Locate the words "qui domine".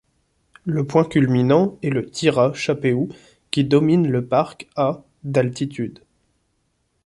3.51-4.07